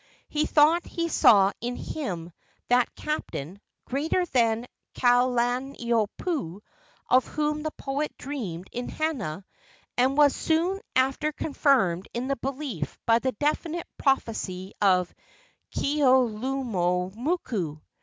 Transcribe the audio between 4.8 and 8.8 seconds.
Kalaniopuu, of whom the poet dreamed